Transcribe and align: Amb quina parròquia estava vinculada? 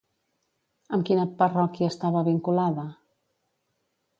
Amb 0.97 1.05
quina 1.09 1.27
parròquia 1.41 1.91
estava 1.93 2.25
vinculada? 2.31 2.87